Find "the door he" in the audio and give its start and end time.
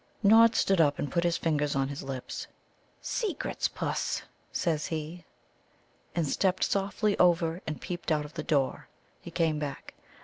8.33-9.29